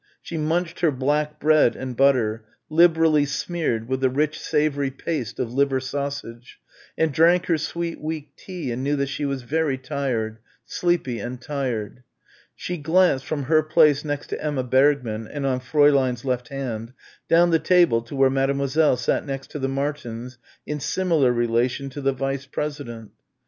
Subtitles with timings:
[0.19, 5.53] She munched her black bread and butter, liberally smeared with the rich savoury paste of
[5.53, 6.57] liver sausage,
[6.97, 11.39] and drank her sweet weak tea and knew that she was very tired, sleepy and
[11.39, 12.01] tired.
[12.55, 16.93] She glanced, from her place next to Emma Bergmann and on Fräulein's left hand,
[17.29, 22.11] down the table to where Mademoiselle sat next the Martins in similar relation to the
[22.11, 23.11] vice president.